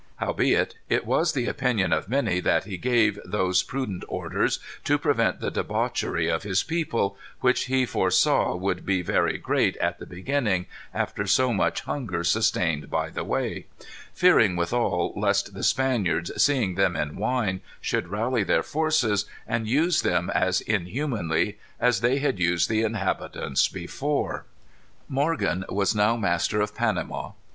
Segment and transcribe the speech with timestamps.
[0.15, 5.41] Howbeit it was the opinion of many that he gave those prudent orders to prevent
[5.41, 10.65] the debauchery of his people, which he foresaw would be very great at the beginning,
[10.91, 13.67] after so much hunger sustained by the way;
[14.11, 20.01] fearing withal lest the Spaniards, seeing them in wine, should rally their forces, and use
[20.01, 24.45] them as inhumanly as they had used the inhabitants before."
[25.07, 27.33] Morgan was now master of Panama.